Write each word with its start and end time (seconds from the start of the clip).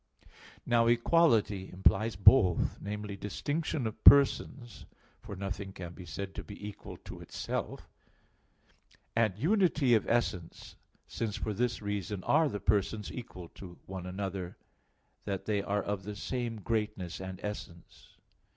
Now 0.65 0.87
equality 0.87 1.69
implies 1.71 2.15
both 2.15 2.81
namely, 2.81 3.15
distinction 3.15 3.85
of 3.85 4.03
persons, 4.03 4.87
for 5.21 5.35
nothing 5.35 5.73
can 5.73 5.93
be 5.93 6.07
said 6.07 6.33
to 6.33 6.43
be 6.43 6.67
equal 6.67 6.97
to 7.05 7.19
itself; 7.19 7.87
and 9.15 9.37
unity 9.37 9.93
of 9.93 10.09
essence, 10.09 10.75
since 11.07 11.35
for 11.35 11.53
this 11.53 11.83
reason 11.83 12.23
are 12.23 12.49
the 12.49 12.59
persons 12.59 13.11
equal 13.11 13.49
to 13.49 13.77
one 13.85 14.07
another, 14.07 14.57
that 15.25 15.45
they 15.45 15.61
are 15.61 15.83
of 15.83 16.01
the 16.01 16.15
same 16.15 16.61
greatness 16.61 17.19
and 17.21 17.39
essence. 17.43 18.17